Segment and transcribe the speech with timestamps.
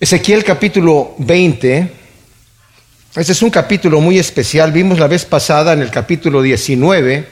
[0.00, 1.92] Ezequiel capítulo 20.
[3.16, 4.72] Este es un capítulo muy especial.
[4.72, 7.26] Vimos la vez pasada en el capítulo 19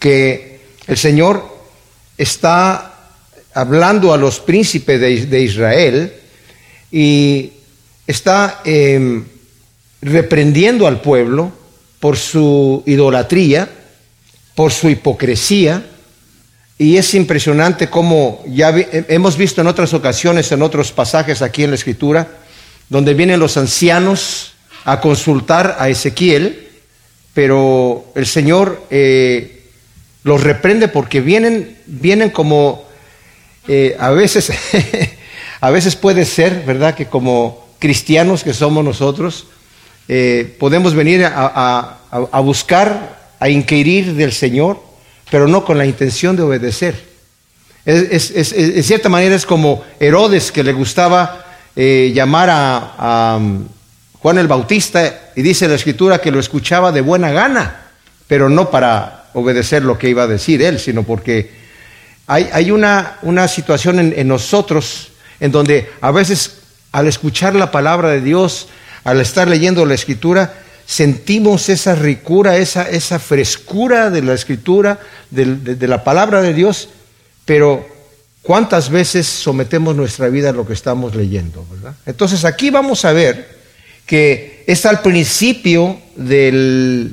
[0.00, 1.46] que el Señor
[2.16, 3.12] está
[3.54, 6.12] hablando a los príncipes de, Israel
[6.90, 7.52] y
[8.04, 9.24] está em,
[10.02, 11.52] reprendiendo al pueblo
[12.00, 13.70] por su idolatría,
[14.56, 15.86] por su hipocresía,
[16.78, 18.72] y es impresionante cómo ya
[19.08, 22.28] hemos visto en otras ocasiones, en otros pasajes aquí en la Escritura,
[22.88, 24.52] donde vienen los ancianos
[24.84, 26.68] a consultar a Ezequiel,
[27.34, 29.64] pero el Señor eh,
[30.22, 32.84] los reprende porque vienen, vienen como
[33.66, 34.52] eh, a veces,
[35.60, 36.94] a veces puede ser, ¿verdad?
[36.94, 39.48] Que como cristianos que somos nosotros,
[40.06, 44.87] eh, podemos venir a, a buscar, a inquirir del Señor
[45.30, 47.08] pero no con la intención de obedecer.
[47.84, 53.66] Es, en cierta manera es como Herodes que le gustaba eh, llamar a, um,
[54.20, 57.86] Juan el Bautista y dice la escritura que lo escuchaba de buena gana,
[58.26, 61.50] pero no para obedecer lo que iba a decir él, sino porque
[62.26, 63.16] hay, una,
[63.48, 66.58] situación en nosotros en donde a veces
[66.92, 68.68] al escuchar la palabra de Dios,
[69.04, 70.52] al estar leyendo la escritura,
[70.88, 74.98] sentimos esa ricura, esa, esa frescura de la escritura,
[75.30, 76.88] de, la palabra de Dios,
[77.44, 77.86] pero
[78.40, 81.66] ¿cuántas veces sometemos nuestra vida a lo que estamos leyendo?
[82.06, 83.58] Entonces aquí vamos a ver
[84.06, 87.12] que es al principio del,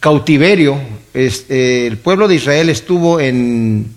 [0.00, 0.80] cautiverio,
[1.12, 3.92] eh, el pueblo de Israel estuvo en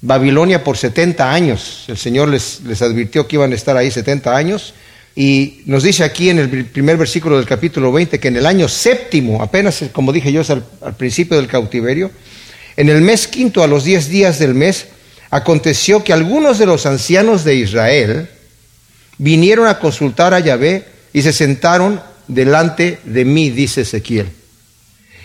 [0.00, 4.34] Babilonia por 70 años, el Señor les, les advirtió que iban a estar ahí 70
[4.34, 4.72] años,
[5.20, 8.68] y nos dice aquí en el primer versículo del capítulo 20 que en el año
[8.68, 12.12] séptimo, apenas como dije yo al, al principio del cautiverio,
[12.76, 14.86] en el mes quinto a los diez días del mes,
[15.30, 18.30] aconteció que algunos de los ancianos de Israel
[19.18, 24.28] vinieron a consultar a Yahvé y se sentaron delante de mí, dice Ezequiel.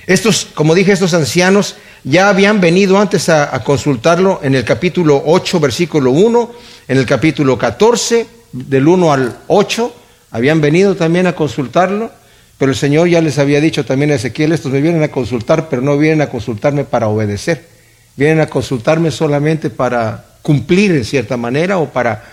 [0.07, 5.21] Estos, como dije, estos ancianos ya habían venido antes a, a consultarlo en el capítulo
[5.23, 6.51] 8, versículo 1,
[6.87, 9.93] en el capítulo 14 del 1 al 8,
[10.31, 12.11] habían venido también a consultarlo,
[12.57, 15.67] pero el Señor ya les había dicho también a Ezequiel, estos me vienen a consultar,
[15.69, 17.67] pero no vienen a consultarme para obedecer,
[18.15, 22.23] vienen a consultarme solamente para cumplir en cierta manera o para,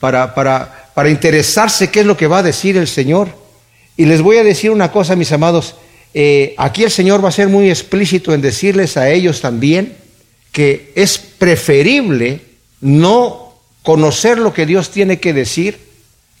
[0.00, 3.28] para, para, para interesarse qué es lo que va a decir el Señor.
[3.96, 5.76] Y les voy a decir una cosa, mis amados,
[6.14, 9.96] eh, aquí el Señor va a ser muy explícito en decirles a ellos también
[10.52, 12.40] que es preferible
[12.80, 13.47] no
[13.88, 15.78] conocer lo que Dios tiene que decir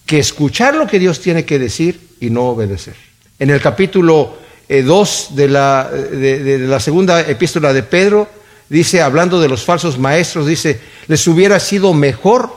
[0.04, 2.92] que escuchar lo que Dios tiene que decir y no obedecer.
[3.38, 4.36] En el capítulo
[4.68, 8.28] 2 eh, de, la, segunda epístola de Pedro,
[8.68, 12.52] dice, hablando de los falsos maestros, dice, les hubiera sido mejor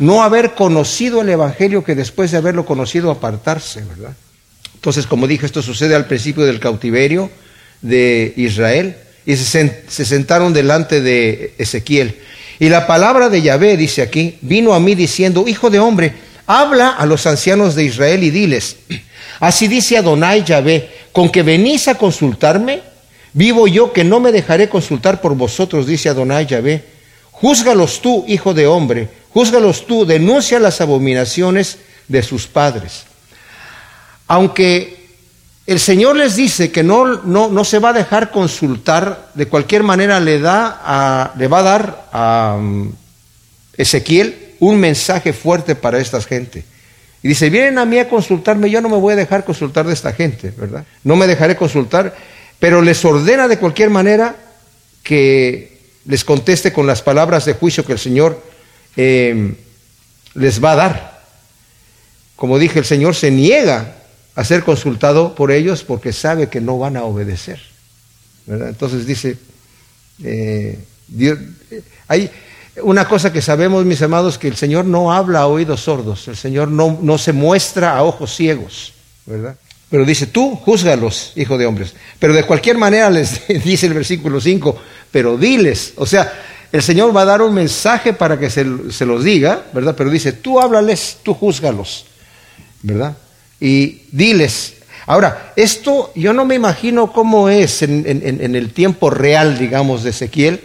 [0.00, 4.16] no haber conocido el Evangelio que después de haberlo conocido apartarse, ¿verdad?
[4.74, 7.30] Entonces, como dije, esto sucede al principio del cautiverio
[7.80, 12.16] de Israel y se sentaron delante de Ezequiel.
[12.62, 16.14] Y la palabra de Yahvé, dice aquí, vino a mí diciendo, Hijo de hombre,
[16.46, 18.76] habla a los ancianos de Israel y diles,
[19.40, 22.82] así dice Adonai Yahvé, con que venís a consultarme,
[23.32, 26.84] vivo yo que no me dejaré consultar por vosotros, dice Adonai Yahvé.
[27.32, 33.06] Júzgalos tú, hijo de hombre, júzgalos tú, denuncia las abominaciones de sus padres.
[34.28, 35.01] Aunque
[35.66, 39.84] el Señor les dice que no, no, no, se va a dejar consultar, de cualquier
[39.84, 42.92] manera le, da le va a dar a um,
[43.76, 46.64] Ezequiel un mensaje fuerte para esta gente.
[47.22, 49.92] Y dice, vienen a mí a consultarme, yo no me voy a dejar consultar de
[49.92, 50.84] esta gente, ¿verdad?
[51.04, 52.16] No me dejaré consultar,
[52.58, 54.34] pero les ordena de cualquier manera
[55.04, 58.42] que les conteste con las palabras de juicio que el Señor
[58.96, 59.54] eh,
[60.34, 61.22] les va a dar.
[62.34, 64.01] Como dije, el Señor se niega
[64.34, 67.60] a ser consultado por ellos porque sabe que no van a obedecer.
[68.46, 69.36] Entonces dice,
[70.24, 70.78] eh,
[71.08, 71.38] Dios,
[72.08, 72.30] hay
[72.82, 76.36] una cosa que sabemos, mis amados, que el Señor no habla a oídos sordos, el
[76.36, 78.94] Señor no, no se muestra a ojos ciegos,
[79.26, 79.56] ¿verdad?
[79.90, 81.94] Pero dice, tú júzgalos, hijo de hombres.
[82.18, 84.76] Pero de cualquier manera les dice el versículo 5,
[85.10, 86.32] pero diles, o sea,
[86.72, 89.94] el Señor va a dar un mensaje para que se, se los diga, ¿verdad?
[89.94, 92.06] Pero dice, tú háblales, tú júzgalos,
[92.80, 93.14] ¿verdad?
[93.62, 94.74] Y diles.
[95.06, 98.04] Ahora, esto yo no me imagino cómo es en,
[98.56, 100.60] el tiempo real, digamos, de Ezequiel,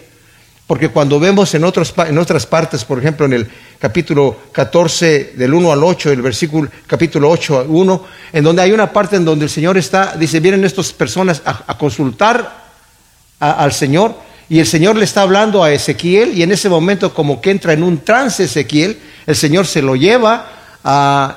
[0.66, 3.48] porque cuando vemos en, otros, en otras partes, por ejemplo, en el
[3.80, 8.72] capítulo 14, del 1 al 8, el versículo capítulo 8 al 1, en donde hay
[8.72, 12.66] una parte en donde el Señor está, dice, vienen estas personas a, consultar
[13.40, 14.16] al Señor,
[14.50, 17.74] y el Señor le está hablando a Ezequiel, y en ese momento como que entra
[17.74, 18.98] en un trance Ezequiel,
[19.28, 20.57] el Señor se lo lleva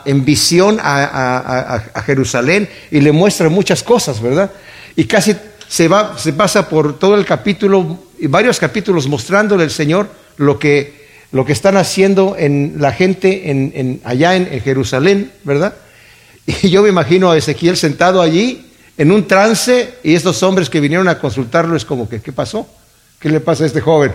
[0.04, 4.50] en visión a, Jerusalén y le muestra muchas cosas, ¿verdad?
[4.96, 5.34] Y casi
[5.68, 10.58] se, va, se pasa por todo el capítulo, y varios capítulos mostrándole al Señor lo
[10.58, 15.74] que, lo que están haciendo en la gente en, allá en, Jerusalén, ¿verdad?
[16.46, 18.66] Y yo me imagino a Ezequiel sentado allí
[18.98, 22.68] en un trance y estos hombres que vinieron a consultarlo es como que, ¿qué pasó?
[23.18, 24.14] ¿Qué le pasa a este joven?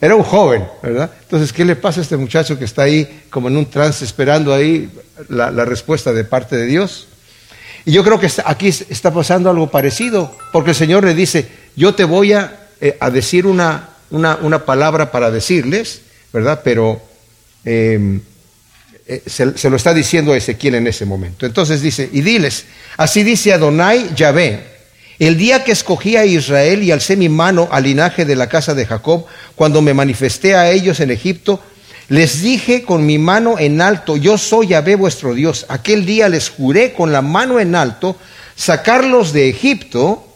[0.00, 1.10] Era un joven, ¿verdad?
[1.22, 4.52] Entonces, ¿qué le pasa a este muchacho que está ahí como en un trance esperando
[4.52, 4.90] ahí
[5.28, 7.06] la, respuesta de parte de Dios?
[7.84, 11.94] Y yo creo que aquí está pasando algo parecido, porque el Señor le dice, yo
[11.94, 16.02] te voy a, eh, decir una, una, palabra para decirles,
[16.32, 16.60] ¿verdad?
[16.64, 17.00] Pero
[17.64, 18.20] em,
[19.06, 21.46] eh, se, se, lo está diciendo a Ezequiel en ese momento.
[21.46, 22.64] Entonces dice, y diles,
[22.96, 24.71] así dice Adonai Yahvé,
[25.18, 28.74] el día que escogí a Israel y alcé mi mano al linaje de la casa
[28.74, 31.60] de Jacob, cuando me manifesté a ellos en Egipto,
[32.08, 35.66] les dije con mi mano en alto, yo soy Yahvé vuestro Dios.
[35.68, 38.16] Aquel día les juré con la mano en alto
[38.54, 40.26] sacarlos de Egipto,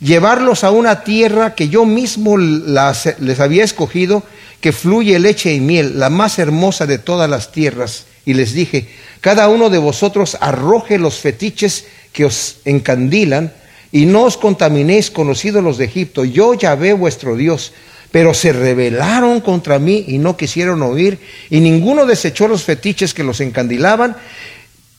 [0.00, 4.22] llevarlos a una tierra que yo mismo les había escogido,
[4.60, 8.06] que fluye leche y miel, la más hermosa de todas las tierras.
[8.24, 8.88] Y les dije,
[9.20, 13.52] cada uno de vosotros arroje los fetiches que os encandilan,
[13.92, 17.72] y no os contaminéis con los ídolos de Egipto, yo Yahvé vuestro Dios.
[18.10, 21.18] Pero se rebelaron contra mí y no quisieron oír,
[21.50, 24.16] y ninguno desechó los fetiches que los encandilaban,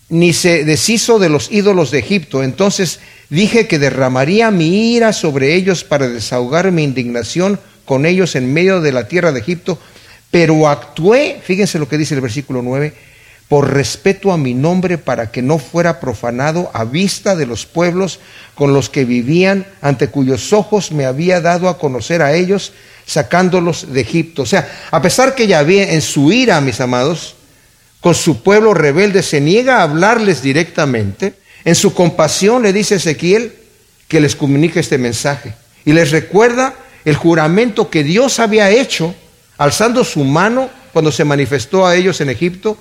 [0.09, 2.43] ni se deshizo de los ídolos de Egipto.
[2.43, 2.99] Entonces
[3.29, 8.81] dije que derramaría mi ira sobre ellos para desahogar mi indignación con ellos en medio
[8.81, 9.79] de la tierra de Egipto,
[10.29, 12.93] pero actué, fíjense lo que dice el versículo 9,
[13.47, 18.19] por respeto a mi nombre para que no fuera profanado a vista de los pueblos
[18.55, 22.73] con los que vivían, ante cuyos ojos me había dado a conocer a ellos,
[23.05, 24.41] sacándolos de Egipto.
[24.41, 27.35] O sea, a pesar que Yahvé en su ira, mis amados,
[28.01, 33.53] con su pueblo rebelde se niega a hablarles directamente, en su compasión le dice Ezequiel
[34.07, 35.53] que les comunique este mensaje
[35.85, 39.15] y les recuerda el juramento que Dios había hecho
[39.57, 42.77] alzando su mano cuando se manifestó a ellos en Egipto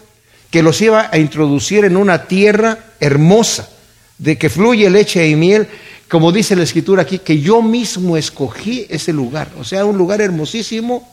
[0.51, 3.69] que los iba a introducir en una tierra hermosa,
[4.19, 5.67] de que fluye leche y miel,
[6.09, 10.21] como dice la escritura aquí, que yo mismo escogí ese lugar, o sea, un lugar
[10.21, 11.07] hermosísimo,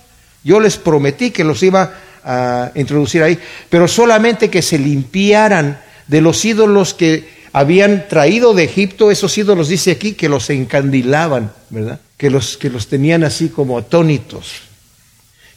[0.43, 1.93] yo les prometí que los iba
[2.23, 3.37] a introducir ahí,
[3.69, 9.67] pero solamente que se limpiaran de los ídolos que habían traído de Egipto, esos ídolos
[9.67, 11.99] dice aquí que los encandilaban, ¿verdad?
[12.17, 14.72] Que los, que los tenían así como atónitos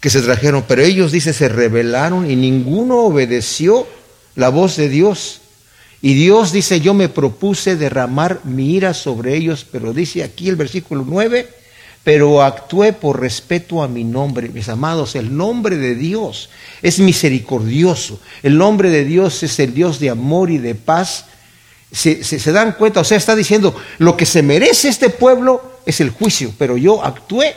[0.07, 3.89] que se trajeron, pero ellos, dice, se rebelaron y ninguno obedeció
[4.37, 5.41] la voz de Dios.
[6.01, 10.55] Y Dios dice, yo me propuse derramar mi ira sobre ellos, pero dice aquí el
[10.55, 11.49] versículo 9,
[12.05, 14.49] pero actué por respeto a mi nombre.
[14.49, 16.51] Mis amados, el nombre de Dios
[16.83, 18.21] es misericordioso.
[18.45, 21.25] El nombre de Dios es el Dios de amor y de paz.
[21.91, 26.01] Se, se, dan cuenta, o sea, está diciendo, lo que se merece este pueblo es
[26.01, 27.57] el juicio, pero yo actué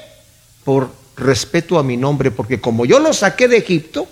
[0.64, 4.08] por respeto a mi nombre, porque como yo lo saqué de Egipto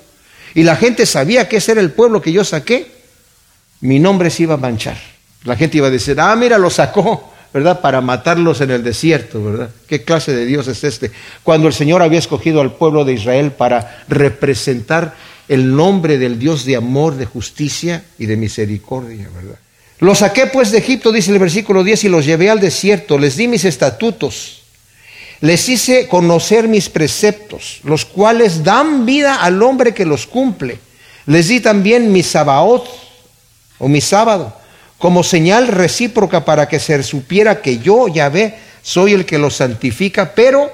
[0.54, 2.92] y la gente sabía que ese era el pueblo que yo saqué,
[3.82, 4.98] mi nombre se iba a manchar.
[5.44, 7.80] La gente iba a decir, ah, mira, lo sacó, ¿verdad?
[7.82, 9.70] Para matarlos en el desierto, ¿verdad?
[9.88, 11.12] ¿Qué clase de Dios es este?
[11.44, 15.16] Cuando el Señor había escogido al pueblo de Israel para representar
[15.48, 19.60] el nombre del Dios de amor, de justicia y de misericordia, ¿verdad?
[20.00, 23.38] Los saqué pues de Egipto, dice el versículo 10, y los llevé al desierto, les
[23.38, 24.57] di mis estatutos
[25.42, 30.80] les hice conocer mis preceptos, los cuales dan vida al hombre que los cumple.
[31.26, 32.88] Les di también mi sabaot
[33.80, 34.54] o mi sábado
[34.98, 40.34] como señal recíproca para que se supiera que yo, Yahvé, soy el que los santifica,
[40.34, 40.72] pero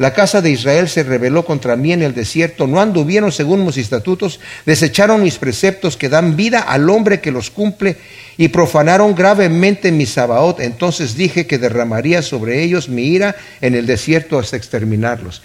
[0.00, 3.76] la casa de Israel se rebeló contra mí en el desierto, no anduvieron según mis
[3.76, 7.98] estatutos, desecharon mis preceptos que dan vida al hombre que los cumple
[8.38, 10.60] y profanaron gravemente mi Sabaot.
[10.60, 15.42] Entonces dije que derramaría sobre ellos mi ira en el desierto hasta exterminarlos.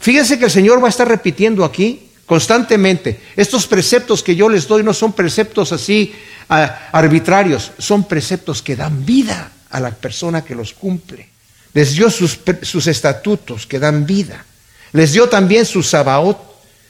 [0.00, 3.20] Fíjense que el Señor va a estar repitiendo aquí constantemente.
[3.36, 6.12] Estos preceptos que yo les doy no son preceptos así
[6.48, 11.37] ah, arbitrarios, son preceptos que dan vida a la persona que los cumple
[11.74, 14.44] les dio sus, estatutos que dan vida,
[14.92, 16.38] les dio también su sabaot,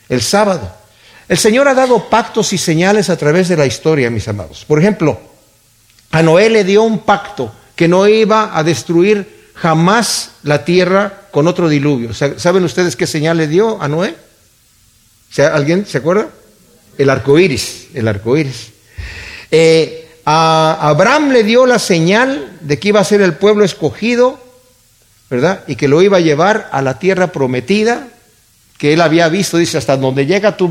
[0.08, 0.72] el sábado.
[1.28, 4.64] El Señor ha dado pactos y señales a través de la historia, mis amados.
[4.64, 5.20] Por ejemplo,
[6.10, 11.46] a Noé le dio un pacto que no iba a destruir jamás la tierra con
[11.46, 12.14] otro diluvio.
[12.14, 14.14] ¿Saben ustedes qué señal le dio a Noé?
[15.36, 16.28] ¿Alguien se acuerda?
[16.96, 18.70] El arco iris, el arco iris.
[19.50, 24.38] Eh, a Abraham le dio la señal de que iba a ser el pueblo escogido
[25.30, 25.64] ¿verdad?
[25.66, 28.08] Y que lo iba a llevar a la tierra prometida,
[28.78, 30.70] que él había visto, dice, hasta donde llega tu,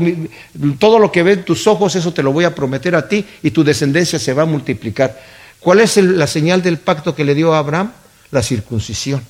[0.78, 3.50] todo lo que ven tus ojos, eso te lo voy a prometer a ti y
[3.50, 5.20] tu descendencia se va a multiplicar.
[5.60, 7.92] ¿Cuál es la señal del pacto que le dio a Abraham?
[8.30, 9.22] La circuncisión.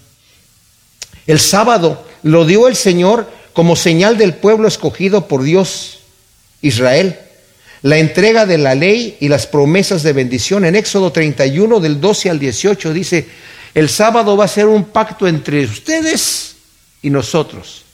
[1.26, 5.99] El sábado lo dio el Señor como señal del pueblo escogido por Dios,
[6.62, 7.18] Israel.
[7.82, 10.64] La entrega de la ley y las promesas de bendición.
[10.64, 13.26] En Éxodo 31 del 12 al 18 dice,
[13.75, 16.57] el sábado va a ser un pacto entre ustedes
[17.03, 17.85] y nosotros.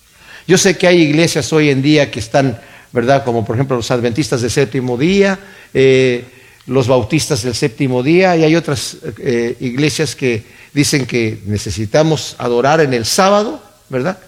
[0.47, 2.61] Yo sé que hay iglesias hoy en día que están,
[2.93, 3.25] ¿verdad?
[3.25, 5.39] Como por ejemplo los adventistas del séptimo día,
[5.73, 6.25] eh,
[6.67, 12.81] los bautistas del séptimo día, y hay otras eh, iglesias que dicen que necesitamos adorar
[12.81, 14.19] en el sábado, ¿verdad?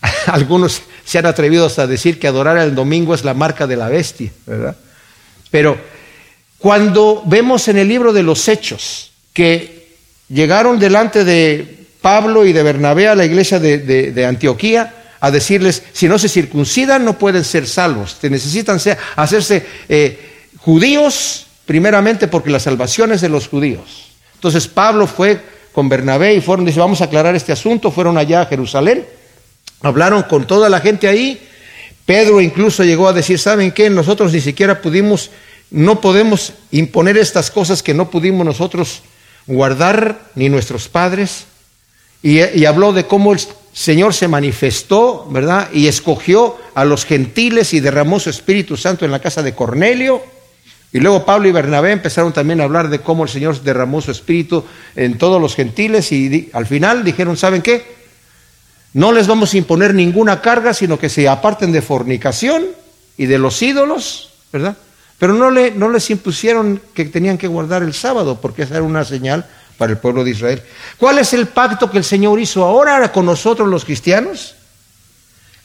[0.26, 3.88] Algunos se han atrevido hasta decir que adorar el domingo es la marca de la
[3.88, 4.76] bestia, ¿verdad?
[5.50, 5.78] Pero
[6.58, 9.77] cuando vemos en el libro de los Hechos que
[10.28, 16.08] llegaron delante de Pablo y de Bernabé a la iglesia de Antioquía, a decirles, si
[16.08, 18.78] no se circuncidan no pueden ser salvos, te necesitan
[19.16, 20.18] hacerse eh,
[20.58, 24.10] judíos primeramente porque la salvación es de los judíos.
[24.34, 25.40] Entonces Pablo fue
[25.72, 29.04] con Bernabé y fueron, dice, vamos a aclarar este asunto, fueron allá a Jerusalén,
[29.82, 31.40] hablaron con toda la gente ahí,
[32.06, 33.90] Pedro incluso llegó a decir, ¿saben qué?
[33.90, 35.30] Nosotros ni siquiera pudimos,
[35.70, 39.02] no podemos imponer estas cosas que no pudimos nosotros
[39.48, 41.46] guardar, ni nuestros padres,
[42.22, 43.40] y, habló de cómo el
[43.72, 45.68] Señor se manifestó, ¿verdad?
[45.72, 50.22] Y escogió a los gentiles y derramó su Espíritu Santo en la casa de Cornelio.
[50.92, 54.10] Y luego Pablo y Bernabé empezaron también a hablar de cómo el Señor derramó su
[54.10, 54.64] Espíritu
[54.96, 57.98] en todos los gentiles y al final dijeron, ¿saben qué?
[58.94, 62.66] No les vamos a imponer ninguna carga, sino que se aparten de fornicación
[63.16, 64.76] y de los ídolos, ¿verdad?
[65.18, 68.84] Pero no, le, no les impusieron que tenían que guardar el sábado, porque esa era
[68.84, 69.46] una señal
[69.76, 70.62] para el pueblo de Israel.
[70.96, 74.54] ¿Cuál es el pacto que el Señor hizo ahora con nosotros los cristianos?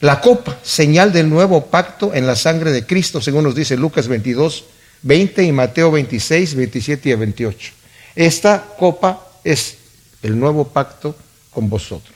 [0.00, 4.08] La copa, señal del nuevo pacto en la sangre de Cristo, según nos dice Lucas
[4.08, 4.64] 22,
[5.02, 7.72] 20 y Mateo 26, 27 y 28.
[8.16, 9.76] Esta copa es
[10.22, 11.16] el nuevo pacto
[11.50, 12.14] con vosotros.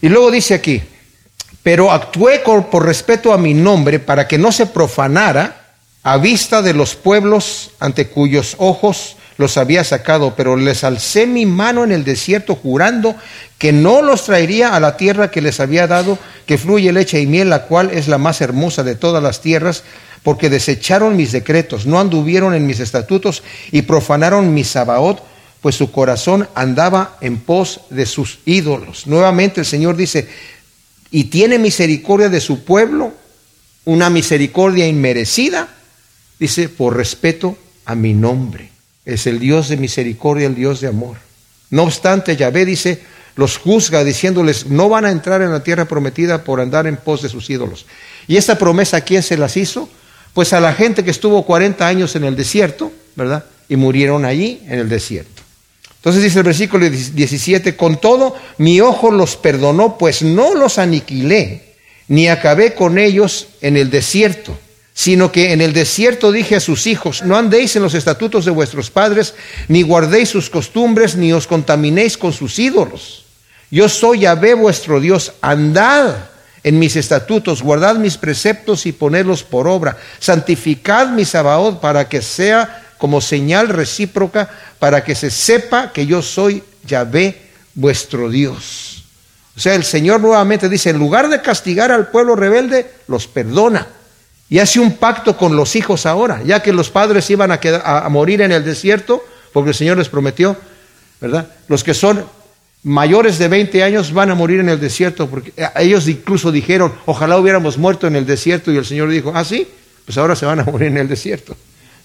[0.00, 0.80] Y luego dice aquí,
[1.62, 5.57] pero actué por respeto a mi nombre para que no se profanara
[6.10, 11.44] a vista de los pueblos ante cuyos ojos los había sacado, pero les alcé mi
[11.44, 13.14] mano en el desierto jurando
[13.58, 17.26] que no los traería a la tierra que les había dado, que fluye leche y
[17.26, 19.84] miel, la cual es la más hermosa de todas las tierras,
[20.22, 25.22] porque desecharon mis decretos, no anduvieron en mis estatutos y profanaron mi sabaot,
[25.60, 29.06] pues su corazón andaba en pos de sus ídolos.
[29.06, 30.26] Nuevamente el Señor dice,
[31.10, 33.12] y tiene misericordia de su pueblo,
[33.84, 35.68] una misericordia inmerecida,
[36.38, 38.70] dice, por respeto a mi nombre
[39.04, 41.16] es el Dios de misericordia, el Dios de amor.
[41.70, 43.00] No obstante, Yahvé dice,
[43.36, 47.22] los juzga diciéndoles, no van a entrar en la tierra prometida por andar en pos
[47.22, 47.86] de sus ídolos.
[48.26, 49.88] ¿Y esta promesa a quién se las hizo?
[50.34, 53.44] Pues a la gente que estuvo 40 años en el desierto, ¿verdad?
[53.68, 55.42] Y murieron allí en el desierto.
[55.96, 61.74] Entonces dice el versículo 17, con todo mi ojo los perdonó, pues no los aniquilé,
[62.08, 64.56] ni acabé con ellos en el desierto
[64.98, 68.50] sino que en el desierto dije a sus hijos, no andéis en los estatutos de
[68.50, 69.32] vuestros padres,
[69.68, 73.24] ni guardéis sus costumbres, ni os contaminéis con sus ídolos.
[73.70, 76.16] Yo soy Yahvé vuestro Dios, andad
[76.64, 82.20] en mis estatutos, guardad mis preceptos y ponedlos por obra, santificad mi Sabaoth para que
[82.20, 84.50] sea como señal recíproca,
[84.80, 87.40] para que se sepa que yo soy Yahvé
[87.72, 89.04] vuestro Dios.
[89.56, 93.86] O sea, el Señor nuevamente dice, en lugar de castigar al pueblo rebelde, los perdona
[94.50, 98.08] y hace un pacto con los hijos ahora, ya que los padres iban a, a
[98.08, 100.56] morir en el desierto, porque el Señor les prometió,
[101.20, 101.48] ¿verdad?
[101.68, 102.24] Los que son
[102.82, 107.36] mayores de 20 años van a morir en el desierto, porque ellos incluso dijeron, ojalá
[107.36, 109.68] hubiéramos muerto en el desierto, y el Señor dijo, ah, sí,
[110.06, 111.54] pues ahora se van a morir en el desierto.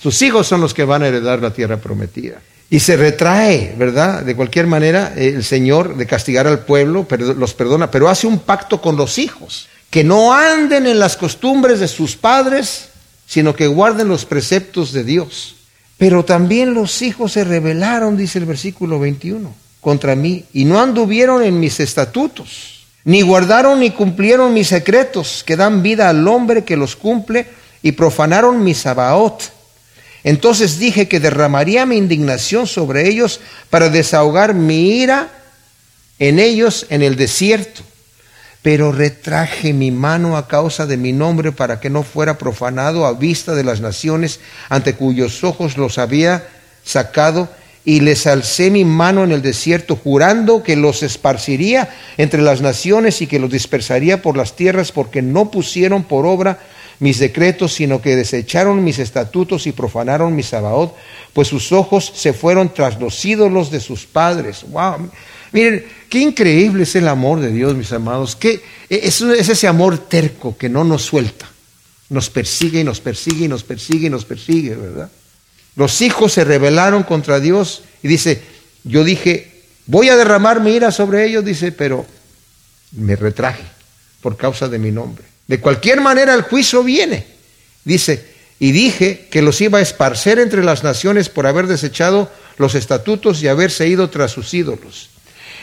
[0.01, 2.41] Sus hijos son los que van a heredar la tierra prometida.
[2.69, 4.23] Y se retrae, ¿verdad?
[4.23, 7.07] De cualquier manera, el Señor de castigar al pueblo
[7.37, 11.79] los perdona, pero hace un pacto con los hijos que no anden en las costumbres
[11.79, 12.89] de sus padres,
[13.27, 15.53] sino que guarden los preceptos de Dios.
[15.99, 21.43] Pero también los hijos se rebelaron, dice el versículo 21, contra mí, y no anduvieron
[21.43, 26.75] en mis estatutos, ni guardaron ni cumplieron mis secretos, que dan vida al hombre que
[26.75, 27.45] los cumple,
[27.83, 29.43] y profanaron mi sabaot.
[30.23, 35.29] Entonces dije que derramaría mi indignación sobre ellos para desahogar mi ira
[36.17, 37.83] en ellos en el desierto
[38.63, 43.13] pero retraje mi mano a causa de mi nombre para que no fuera profanado a
[43.13, 44.39] vista de las naciones
[44.69, 46.47] ante cuyos ojos los había
[46.83, 47.49] sacado
[47.85, 53.21] y les alcé mi mano en el desierto, jurando que los esparciría entre las naciones
[53.21, 56.59] y que los dispersaría por las tierras, porque no pusieron por obra
[56.99, 60.95] mis decretos, sino que desecharon mis estatutos y profanaron mi sabaot,
[61.33, 64.63] pues sus ojos se fueron tras los ídolos de sus padres.
[64.69, 65.09] Wow.
[65.53, 68.35] Miren, qué increíble es el amor de Dios, mis amados.
[68.35, 71.49] Qué, es, es ese amor terco que no nos suelta.
[72.09, 75.09] Nos persigue y nos persigue y nos persigue y nos persigue, ¿verdad?
[75.75, 78.41] Los hijos se rebelaron contra Dios y dice,
[78.83, 82.05] yo dije, voy a derramar mi ira sobre ellos, dice, pero
[82.91, 83.63] me retraje
[84.21, 85.23] por causa de mi nombre.
[85.47, 87.27] De cualquier manera el juicio viene,
[87.83, 92.75] dice, y dije que los iba a esparcer entre las naciones por haber desechado los
[92.75, 95.09] estatutos y haberse ido tras sus ídolos.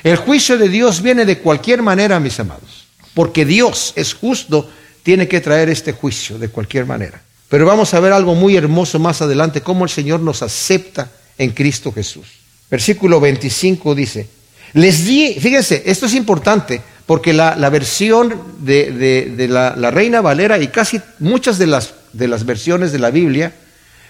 [0.03, 4.71] El juicio de Dios viene de cualquier manera, mis amados, porque Dios es justo,
[5.03, 7.21] tiene que traer este juicio de cualquier manera.
[7.49, 11.51] Pero vamos a ver algo muy hermoso más adelante, cómo el Señor nos acepta en
[11.51, 12.27] Cristo Jesús.
[12.71, 14.29] Versículo 25 dice,
[14.75, 20.69] les di, fíjense, esto es importante, porque la, versión de, la, la, Reina Valera y
[20.69, 23.53] casi muchas de las, de las versiones de la Biblia,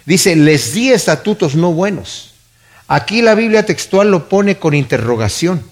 [0.04, 2.34] dice, les di estatutos no buenos.
[2.88, 5.69] Aquí la Biblia textual lo pone con interrogación.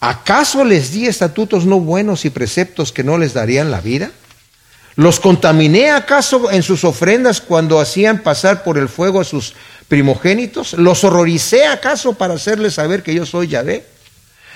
[0.00, 4.10] ¿Acaso les di estatutos no buenos y preceptos que no les darían la vida?
[4.94, 9.54] ¿Los contaminé acaso en sus ofrendas cuando hacían pasar por el fuego a sus
[9.88, 10.72] primogénitos?
[10.74, 13.84] ¿Los horroricé acaso para hacerles saber que yo soy Yahvé?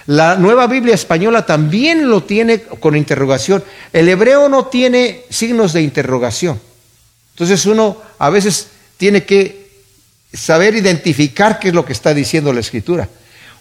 [0.06, 3.62] La nueva Biblia española también lo tiene con interrogación.
[3.92, 6.60] El hebreo no tiene signos de interrogación.
[7.34, 9.68] Entonces uno a veces tiene que
[10.32, 13.08] saber identificar qué es lo que está diciendo la escritura.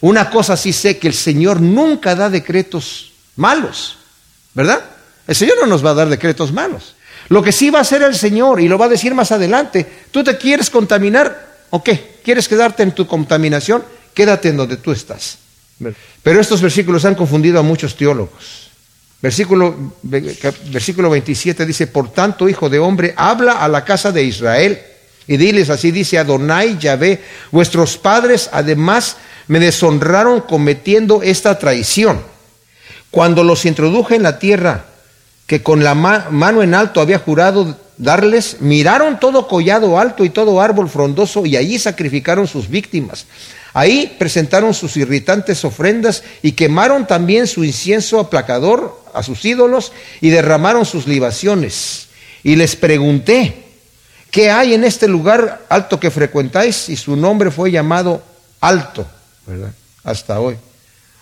[0.00, 3.98] Una cosa sí sé, que el Señor nunca da decretos malos,
[4.54, 4.82] ¿verdad?
[5.26, 6.94] El Señor no nos va a dar decretos malos.
[7.28, 9.86] Lo que sí va a hacer el Señor, y lo va a decir más adelante,
[10.10, 12.18] tú te quieres contaminar, ¿o qué?
[12.24, 13.84] ¿Quieres quedarte en tu contaminación?
[14.14, 15.38] Quédate en donde tú estás.
[16.22, 18.70] Pero estos versículos han confundido a muchos teólogos.
[19.22, 24.80] Versículo, versículo 27 dice, por tanto, hijo de hombre, habla a la casa de Israel
[25.26, 29.16] y diles, así dice Adonai Yahvé, vuestros padres además
[29.50, 32.20] me deshonraron cometiendo esta traición.
[33.10, 34.84] Cuando los introduje en la tierra
[35.48, 40.60] que con la mano en alto había jurado darles, miraron todo collado alto y todo
[40.60, 43.26] árbol frondoso y allí sacrificaron sus víctimas.
[43.72, 50.30] Ahí presentaron sus irritantes ofrendas y quemaron también su incienso aplacador a sus ídolos y
[50.30, 52.06] derramaron sus libaciones.
[52.44, 53.64] Y les pregunté,
[54.30, 56.88] ¿qué hay en este lugar alto que frecuentáis?
[56.88, 58.22] Y su nombre fue llamado
[58.60, 59.08] alto,
[60.04, 60.56] Hasta hoy.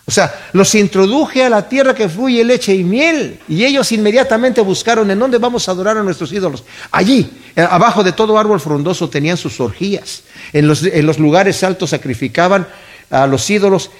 [0.06, 3.40] O sea, los introduje a la tierra que fluye leche y miel.
[3.46, 6.64] Y ellos inmediatamente buscaron en dónde vamos a adorar a nuestros ídolos.
[6.90, 10.22] Allí, eh, abajo de todo árbol frondoso tenían sus orgías.
[10.52, 12.66] En los, en los lugares altos sacrificaban
[13.10, 13.90] a los ídolos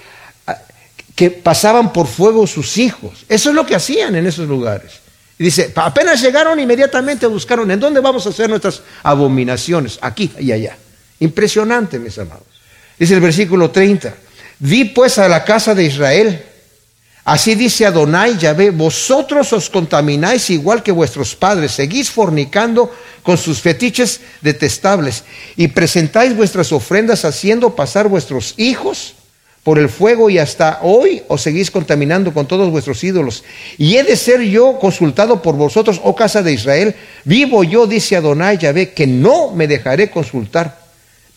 [1.19, 3.25] que pasaban por fuego sus hijos.
[3.27, 5.01] Eso es lo que hacían en esos lugares.
[5.37, 10.53] Y dice, apenas llegaron, inmediatamente buscaron en dónde vamos a hacer nuestras abominaciones, aquí y
[10.53, 10.77] allá.
[11.19, 12.47] Impresionante, mis amados.
[12.99, 14.13] Dice el versículo 30.
[14.59, 16.43] Di pues a la casa de Israel,
[17.23, 23.61] así dice Adonai Yahvé, vosotros os contamináis igual que vuestros padres, seguís fornicando con sus
[23.61, 25.23] fetiches detestables
[25.55, 29.15] y presentáis vuestras ofrendas haciendo pasar vuestros hijos
[29.63, 33.45] por el fuego y hasta hoy os seguís contaminando con todos vuestros ídolos.
[33.77, 38.17] Y he de ser yo consultado por vosotros, oh casa de Israel, vivo yo, dice
[38.17, 40.88] Adonai Yahvé, que no me dejaré consultar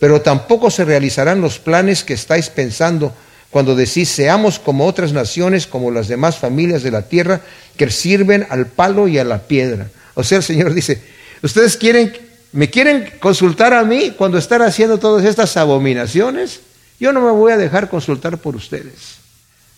[0.03, 3.13] pero tampoco se realizarán los planes que estáis pensando
[3.49, 7.39] cuando decís seamos como otras naciones, como las demás familias de la tierra,
[7.77, 9.87] que sirven al palo y a la piedra.
[10.15, 11.01] O sea, el Señor dice,
[11.41, 12.11] ustedes quieren,
[12.51, 16.59] me quieren consultar a mí cuando están haciendo todas estas abominaciones,
[16.99, 19.19] yo no me voy a dejar consultar por ustedes.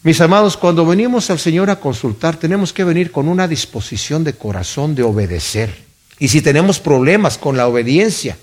[0.02, 4.34] Mis amados, cuando venimos al Señor a consultar, tenemos que venir con una disposición de
[4.34, 5.72] corazón de obedecer.
[6.18, 8.36] Y si tenemos problemas con la obediencia,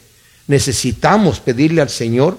[0.53, 2.39] necesitamos pedirle al Señor,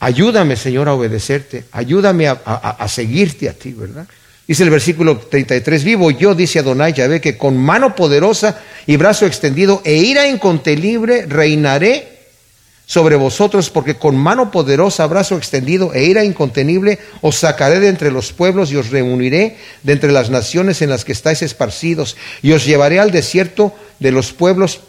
[0.00, 4.06] ayúdame Señor a obedecerte, ayúdame a, seguirte a ti, ¿verdad?
[4.48, 9.26] Dice el versículo 33, vivo yo, dice Adonai Yahvé, que con mano poderosa y brazo
[9.26, 12.18] extendido e ira incontenible reinaré
[12.84, 18.10] sobre vosotros, porque con mano poderosa, brazo extendido e ira incontenible os sacaré de entre
[18.10, 22.52] los pueblos y os reuniré de entre las naciones en las que estáis esparcidos, y
[22.52, 24.80] os llevaré al desierto de los pueblos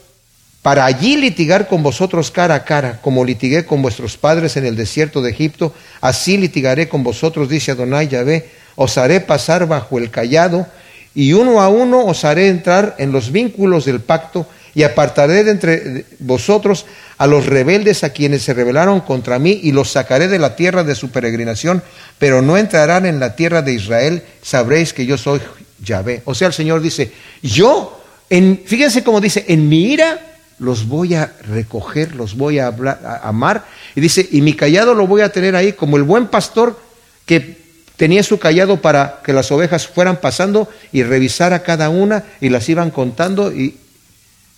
[0.61, 4.75] para allí litigar con vosotros cara a cara, como litigué con vuestros padres en el
[4.75, 10.11] desierto de Egipto, así litigaré con vosotros, dice Adonai Yahvé, os haré pasar bajo el
[10.11, 10.67] callado,
[11.15, 15.51] y uno a uno os haré entrar en los vínculos del pacto, y apartaré de
[15.51, 16.85] entre vosotros
[17.17, 20.83] a los rebeldes a quienes se rebelaron contra mí y los sacaré de la tierra
[20.83, 21.81] de su peregrinación,
[22.17, 25.41] pero no entrarán en la tierra de Israel, sabréis que yo soy
[25.83, 26.21] Yahvé.
[26.25, 30.28] O sea, el Señor dice, yo, en, fíjense cómo dice, en mi ira
[30.59, 35.07] los voy a recoger, los voy a, a amar, y dice, y mi callado lo
[35.07, 36.79] voy a tener ahí como el buen pastor
[37.25, 37.57] que
[37.95, 42.49] tenía su callado para que las ovejas fueran pasando y revisar a cada una y
[42.49, 43.77] las iban contando y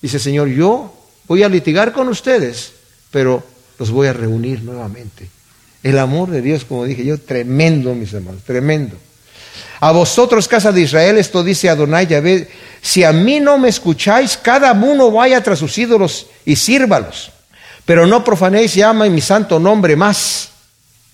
[0.01, 0.93] dice, Señor, yo
[1.27, 2.73] voy a litigar con ustedes,
[3.09, 3.43] pero
[3.79, 5.27] los voy a reunir nuevamente.
[5.81, 8.95] El amor de Dios, como dije yo, tremendo, mis hermanos, tremendo.
[9.83, 12.47] A vosotros, casa de Israel, esto dice Adonai Yahvé,
[12.83, 17.31] si a mí no me escucháis, cada uno vaya tras sus ídolos y sírvalos,
[17.83, 20.49] pero no profanéis y améis mi santo nombre más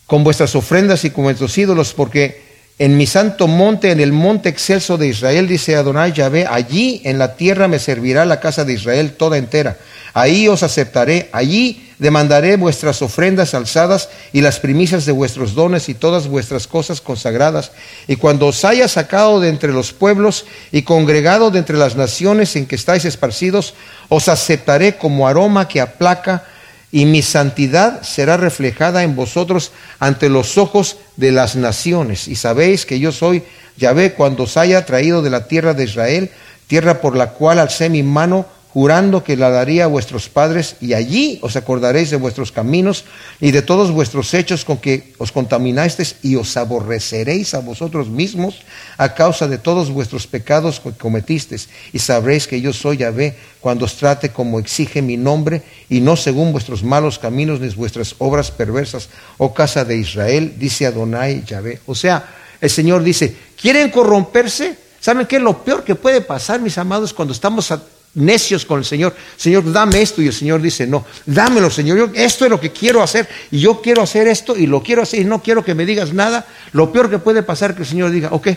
[0.06, 2.46] con vuestras ofrendas y con vuestros ídolos, porque
[2.78, 7.18] en mi santo monte, en el monte excelso de Israel, dice Adonai Yahvé, allí en
[7.18, 9.78] la tierra me servirá la casa de Israel toda entera.
[10.14, 15.94] Ahí os aceptaré, allí demandaré vuestras ofrendas alzadas y las primicias de vuestros dones y
[15.94, 17.72] todas vuestras cosas consagradas.
[18.08, 22.56] Y cuando os haya sacado de entre los pueblos y congregado de entre las naciones
[22.56, 23.74] en que estáis esparcidos,
[24.10, 26.44] os aceptaré como aroma que aplaca
[26.92, 32.28] y mi santidad será reflejada en vosotros ante los ojos de las naciones.
[32.28, 33.44] Y sabéis que yo soy
[33.78, 36.32] Yahvé cuando os haya traído de la tierra de Israel,
[36.68, 38.46] tierra por la cual alcé mi mano
[38.78, 43.06] jurando que la daría a vuestros padres, y allí os acordaréis de vuestros caminos
[43.42, 48.62] y de todos vuestros hechos con que os contaminasteis, y os aborreceréis a vosotros mismos
[49.00, 53.86] a causa de todos vuestros pecados que cometisteis, y sabréis que yo soy Yahvé cuando
[53.86, 58.52] os trate como exige mi nombre, y no según vuestros malos caminos ni vuestras obras
[58.52, 59.10] perversas,
[59.40, 61.82] oh casa de Israel, dice Adonai Yahvé.
[61.88, 62.30] O sea,
[62.62, 64.78] el Señor dice, ¿quieren corromperse?
[65.00, 67.72] ¿Saben qué es lo peor que puede pasar, mis amados, cuando estamos
[68.14, 69.16] necios con el Señor.
[69.38, 70.22] Señor, dame esto.
[70.22, 71.98] Y el Señor dice, no, dámelo, Señor.
[71.98, 73.28] Yo, esto es lo que quiero hacer.
[73.52, 76.14] Y yo quiero hacer esto y lo quiero hacer y no quiero que me digas
[76.14, 76.46] nada.
[76.74, 78.48] Lo peor que puede pasar es que el Señor diga, ok,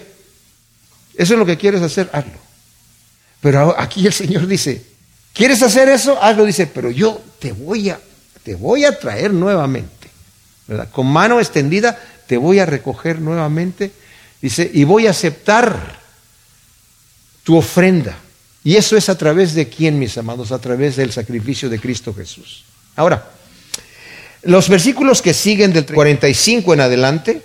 [1.14, 2.38] eso es lo que quieres hacer, hazlo.
[3.40, 4.84] Pero aquí el Señor dice,
[5.32, 6.22] ¿quieres hacer eso?
[6.22, 6.44] Hazlo.
[6.44, 8.00] Dice, pero yo te voy a,
[8.42, 10.10] te voy a traer nuevamente.
[10.66, 10.88] ¿verdad?
[10.90, 13.90] Con mano extendida te voy a recoger nuevamente.
[14.40, 15.98] Dice, y voy a aceptar
[17.42, 18.16] tu ofrenda.
[18.62, 22.14] Y eso es a través de quién, mis amados, a través del sacrificio de Cristo
[22.14, 22.64] Jesús.
[22.96, 23.31] Ahora,
[24.42, 27.42] los versículos que siguen del 45 en adelante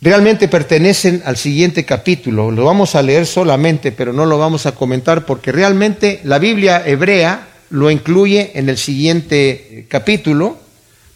[0.00, 2.50] realmente pertenecen al siguiente capítulo.
[2.50, 6.82] Lo vamos a leer solamente, pero no lo vamos a comentar porque realmente la Biblia
[6.84, 10.58] hebrea lo incluye en el siguiente capítulo,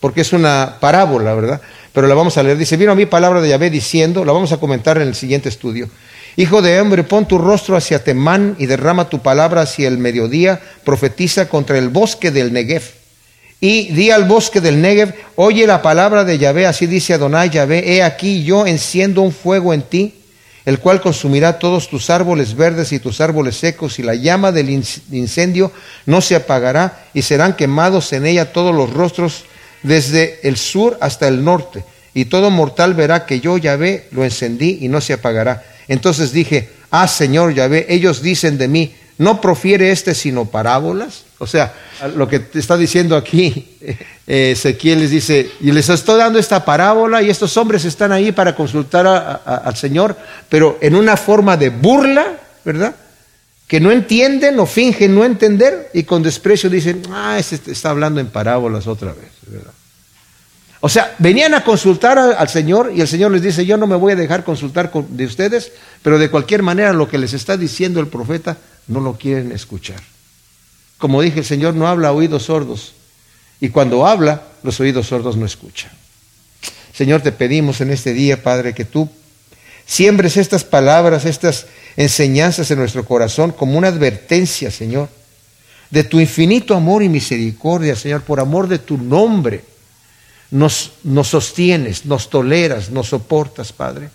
[0.01, 1.61] porque es una parábola, ¿verdad?
[1.93, 2.57] Pero la vamos a leer.
[2.57, 5.49] Dice, vino a mí palabra de Yahvé diciendo, la vamos a comentar en el siguiente
[5.49, 5.89] estudio.
[6.37, 10.61] Hijo de hombre, pon tu rostro hacia Temán y derrama tu palabra hacia el mediodía,
[10.85, 12.83] profetiza contra el bosque del Negev.
[13.61, 17.95] Y di al bosque del Negev, oye la palabra de Yahvé, así dice Adonai Yahvé,
[17.95, 20.15] he aquí yo enciendo un fuego en ti,
[20.65, 24.71] el cual consumirá todos tus árboles verdes y tus árboles secos, y la llama del
[24.71, 25.73] incendio
[26.07, 29.45] no se apagará, y serán quemados en ella todos los rostros
[29.83, 34.79] desde el sur hasta el norte, y todo mortal verá que yo Yahvé lo encendí
[34.81, 35.65] y no se apagará.
[35.89, 41.25] Entonces dije, ah Señor Yahvé, ellos dicen de mí, ¿no profiere este sino parábolas?
[41.39, 41.73] O sea,
[42.17, 43.77] lo que está diciendo aquí,
[44.27, 48.33] eh, Ezequiel les dice, y les estoy dando esta parábola y estos hombres están ahí
[48.33, 49.07] para consultar
[49.45, 50.17] al Señor,
[50.49, 52.95] pero en una forma de burla, ¿verdad?
[53.67, 58.21] Que no entienden o fingen no entender y con desprecio dicen, ah, este está hablando
[58.21, 59.73] en parábolas otra vez, ¿verdad?
[60.81, 63.97] O sea, venían a consultar al Señor y el Señor les dice, yo no me
[63.97, 68.01] voy a dejar consultar de ustedes, pero de cualquier manera lo que les está diciendo
[68.01, 70.01] el profeta no lo quieren escuchar.
[70.97, 72.95] Como dije, el Señor no habla a oídos sordos
[73.61, 75.91] y cuando habla, los oídos sordos no escuchan.
[76.95, 79.09] Señor, te pedimos en este día, Padre, que tú
[79.85, 81.67] siembres estas palabras, estas
[81.97, 85.11] enseñanzas en nuestro corazón como una advertencia, Señor,
[85.91, 89.70] de tu infinito amor y misericordia, Señor, por amor de tu nombre
[90.51, 90.93] nos,
[91.25, 94.11] sostienes, nos toleras, nos soportas, Padre.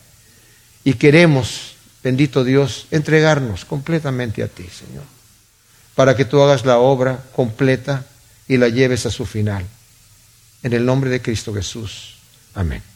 [0.84, 5.04] Y queremos, bendito Dios, entregarnos completamente a ti, Señor,
[5.96, 8.06] para que tú hagas la obra completa
[8.48, 9.66] y la lleves a su final.
[10.64, 12.16] En el nombre de Cristo Jesús.
[12.54, 12.95] Amén.